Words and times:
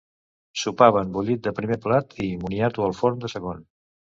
Sopaven 0.61 1.11
bullit 1.17 1.43
de 1.49 1.53
primer 1.61 1.77
plat 1.83 2.17
i 2.29 2.33
moniato 2.47 2.89
al 2.89 2.99
forn 3.03 3.25
de 3.27 3.33
segon. 3.37 3.63